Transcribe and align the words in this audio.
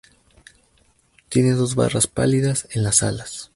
Tiene 1.29 1.51
dos 1.51 1.75
barras 1.75 2.07
pálidas 2.07 2.67
en 2.71 2.81
las 2.81 3.03
alas. 3.03 3.49